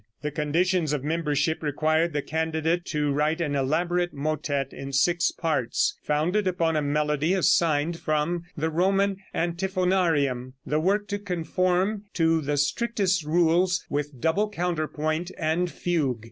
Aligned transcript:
The 0.23 0.31
conditions 0.31 0.93
of 0.93 1.03
membership 1.03 1.61
required 1.61 2.11
the 2.11 2.23
candidate 2.23 2.85
to 2.85 3.11
write 3.11 3.39
an 3.39 3.53
elaborate 3.55 4.15
motette 4.15 4.73
in 4.73 4.91
six 4.93 5.31
parts, 5.31 5.95
founded 6.01 6.47
upon 6.47 6.75
a 6.75 6.81
melody 6.81 7.35
assigned 7.35 7.99
from 7.99 8.45
the 8.57 8.71
Roman 8.71 9.17
Antiphonarium, 9.35 10.53
the 10.65 10.79
work 10.79 11.07
to 11.09 11.19
conform 11.19 12.05
to 12.15 12.41
the 12.41 12.57
strictest 12.57 13.23
rules, 13.25 13.85
with 13.91 14.19
double 14.19 14.49
counterpoint 14.49 15.29
and 15.37 15.69
fugue. 15.69 16.17